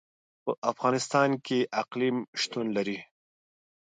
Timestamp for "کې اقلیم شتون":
1.45-2.65